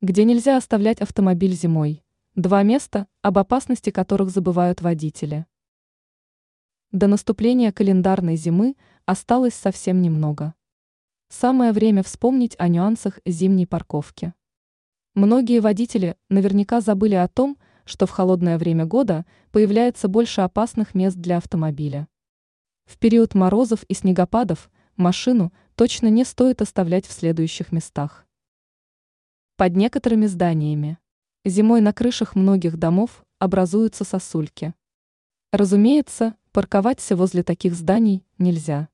Где 0.00 0.22
нельзя 0.22 0.56
оставлять 0.56 1.00
автомобиль 1.00 1.54
зимой. 1.54 2.04
Два 2.36 2.62
места, 2.62 3.08
об 3.20 3.36
опасности 3.36 3.90
которых 3.90 4.30
забывают 4.30 4.80
водители. 4.80 5.44
До 6.92 7.08
наступления 7.08 7.72
календарной 7.72 8.36
зимы 8.36 8.76
осталось 9.06 9.54
совсем 9.54 10.00
немного. 10.00 10.54
Самое 11.30 11.72
время 11.72 12.04
вспомнить 12.04 12.54
о 12.60 12.68
нюансах 12.68 13.18
зимней 13.26 13.66
парковки. 13.66 14.34
Многие 15.14 15.58
водители 15.58 16.16
наверняка 16.28 16.80
забыли 16.80 17.16
о 17.16 17.26
том, 17.26 17.58
что 17.84 18.06
в 18.06 18.12
холодное 18.12 18.56
время 18.56 18.86
года 18.86 19.26
появляется 19.50 20.06
больше 20.06 20.42
опасных 20.42 20.94
мест 20.94 21.16
для 21.16 21.38
автомобиля. 21.38 22.06
В 22.84 22.98
период 22.98 23.34
морозов 23.34 23.82
и 23.88 23.94
снегопадов 23.94 24.70
машину 24.94 25.52
точно 25.74 26.06
не 26.06 26.24
стоит 26.24 26.62
оставлять 26.62 27.04
в 27.04 27.10
следующих 27.10 27.72
местах 27.72 28.27
под 29.58 29.74
некоторыми 29.74 30.26
зданиями. 30.26 30.98
Зимой 31.44 31.80
на 31.80 31.92
крышах 31.92 32.36
многих 32.36 32.76
домов 32.76 33.24
образуются 33.40 34.04
сосульки. 34.04 34.72
Разумеется, 35.50 36.36
парковаться 36.52 37.16
возле 37.16 37.42
таких 37.42 37.74
зданий 37.74 38.24
нельзя. 38.38 38.88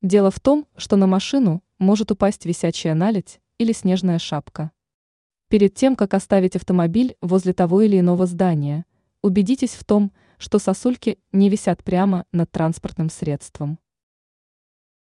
Дело 0.00 0.30
в 0.30 0.40
том, 0.40 0.66
что 0.78 0.96
на 0.96 1.06
машину 1.06 1.62
может 1.78 2.10
упасть 2.10 2.46
висячая 2.46 2.94
наледь 2.94 3.42
или 3.58 3.74
снежная 3.74 4.18
шапка. 4.18 4.70
Перед 5.48 5.74
тем, 5.74 5.96
как 5.96 6.14
оставить 6.14 6.56
автомобиль 6.56 7.18
возле 7.20 7.52
того 7.52 7.82
или 7.82 8.00
иного 8.00 8.24
здания, 8.24 8.86
убедитесь 9.20 9.74
в 9.74 9.84
том, 9.84 10.12
что 10.38 10.58
сосульки 10.58 11.18
не 11.30 11.50
висят 11.50 11.84
прямо 11.84 12.24
над 12.32 12.50
транспортным 12.50 13.10
средством. 13.10 13.78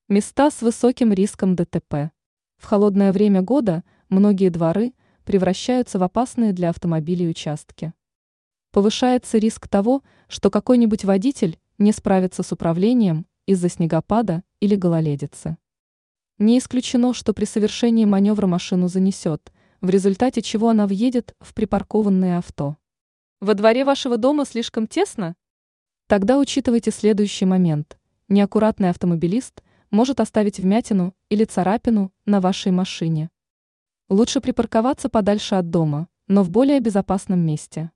Места 0.08 0.50
с 0.50 0.62
высоким 0.62 1.12
риском 1.12 1.54
ДТП. 1.54 2.15
В 2.58 2.66
холодное 2.66 3.12
время 3.12 3.42
года– 3.42 3.84
многие 4.08 4.50
дворы 4.50 4.92
превращаются 5.24 5.98
в 5.98 6.02
опасные 6.02 6.52
для 6.52 6.70
автомобилей 6.70 7.28
участки. 7.28 7.92
Повышается 8.72 9.38
риск 9.38 9.68
того, 9.68 10.02
что 10.28 10.50
какой-нибудь 10.50 11.04
водитель 11.04 11.58
не 11.78 11.92
справится 11.92 12.42
с 12.42 12.52
управлением 12.52 13.26
из-за 13.46 13.68
снегопада 13.68 14.42
или 14.60 14.76
гололедицы. 14.76 15.56
Не 16.38 16.58
исключено, 16.58 17.14
что 17.14 17.32
при 17.32 17.46
совершении 17.46 18.04
маневра 18.04 18.46
машину 18.46 18.88
занесет, 18.88 19.52
в 19.80 19.88
результате 19.90 20.42
чего 20.42 20.68
она 20.68 20.86
въедет 20.86 21.34
в 21.40 21.54
припаркованное 21.54 22.38
авто. 22.38 22.76
Во 23.40 23.54
дворе 23.54 23.84
вашего 23.84 24.16
дома 24.16 24.44
слишком 24.44 24.86
тесно? 24.86 25.36
Тогда 26.06 26.38
учитывайте 26.38 26.90
следующий 26.90 27.46
момент. 27.46 27.98
Неаккуратный 28.28 28.90
автомобилист 28.90 29.62
может 29.90 30.20
оставить 30.20 30.58
вмятину 30.58 31.14
или 31.28 31.44
царапину 31.44 32.12
на 32.24 32.40
вашей 32.40 32.72
машине. 32.72 33.30
Лучше 34.08 34.40
припарковаться 34.40 35.08
подальше 35.08 35.54
от 35.56 35.70
дома, 35.70 36.08
но 36.28 36.42
в 36.42 36.50
более 36.50 36.80
безопасном 36.80 37.40
месте. 37.40 37.90